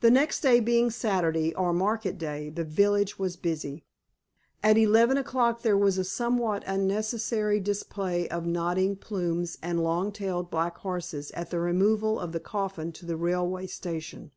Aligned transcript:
The 0.00 0.10
next 0.10 0.42
day 0.42 0.60
being 0.60 0.90
Saturday, 0.90 1.54
or 1.54 1.72
market 1.72 2.18
day, 2.18 2.50
the 2.50 2.62
village 2.62 3.18
was 3.18 3.38
busy. 3.38 3.86
At 4.62 4.76
eleven 4.76 5.16
o'clock 5.16 5.62
there 5.62 5.78
was 5.78 5.96
a 5.96 6.04
somewhat 6.04 6.62
unnecessary 6.66 7.58
display 7.58 8.28
of 8.28 8.44
nodding 8.44 8.96
plumes 8.96 9.56
and 9.62 9.82
long 9.82 10.12
tailed 10.12 10.50
black 10.50 10.76
horses 10.76 11.30
at 11.30 11.48
the 11.48 11.58
removal 11.58 12.20
of 12.20 12.32
the 12.32 12.40
coffin 12.40 12.92
to 12.92 13.06
the 13.06 13.16
railway 13.16 13.66
station. 13.66 14.30